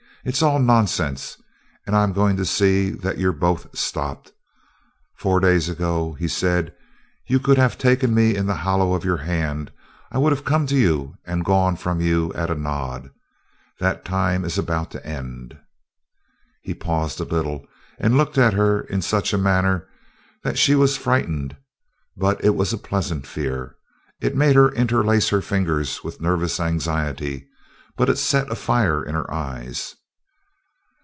[0.23, 1.35] "It's all nonsense,
[1.87, 4.31] and I'm going to see that you're both stopped."
[5.15, 6.75] "Four days ago," he said,
[7.25, 9.71] "you could have taken me in the hollow of your hand.
[10.11, 13.09] I would have come to you and gone from you at a nod.
[13.79, 15.57] That time is about to end."
[16.61, 17.65] He paused a little,
[17.97, 19.87] and looked at her in such a manner
[20.43, 21.57] that she was frightened,
[22.15, 23.75] but it was a pleasant fear.
[24.21, 27.47] It made her interlace her fingers with nervous anxiety,
[27.97, 29.95] but it set a fire in her eyes.